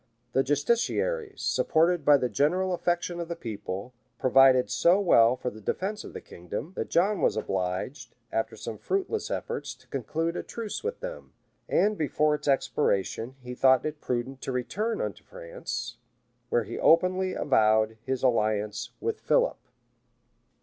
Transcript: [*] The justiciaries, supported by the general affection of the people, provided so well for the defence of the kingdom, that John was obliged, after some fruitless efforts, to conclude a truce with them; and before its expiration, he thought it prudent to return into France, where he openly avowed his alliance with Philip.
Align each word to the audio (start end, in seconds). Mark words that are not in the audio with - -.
[*] 0.19 0.33
The 0.33 0.43
justiciaries, 0.43 1.41
supported 1.41 2.03
by 2.03 2.17
the 2.17 2.27
general 2.27 2.73
affection 2.73 3.19
of 3.19 3.27
the 3.27 3.35
people, 3.35 3.93
provided 4.17 4.71
so 4.71 4.99
well 4.99 5.35
for 5.35 5.51
the 5.51 5.61
defence 5.61 6.03
of 6.03 6.13
the 6.13 6.19
kingdom, 6.21 6.73
that 6.75 6.89
John 6.89 7.21
was 7.21 7.37
obliged, 7.37 8.15
after 8.31 8.55
some 8.55 8.79
fruitless 8.79 9.29
efforts, 9.29 9.75
to 9.75 9.85
conclude 9.85 10.35
a 10.35 10.41
truce 10.41 10.83
with 10.83 11.01
them; 11.01 11.33
and 11.69 11.99
before 11.99 12.33
its 12.33 12.47
expiration, 12.47 13.35
he 13.43 13.53
thought 13.53 13.85
it 13.85 14.01
prudent 14.01 14.41
to 14.41 14.51
return 14.51 15.01
into 15.01 15.23
France, 15.23 15.97
where 16.49 16.63
he 16.63 16.79
openly 16.79 17.35
avowed 17.35 17.97
his 18.03 18.23
alliance 18.23 18.89
with 18.99 19.19
Philip. 19.19 19.59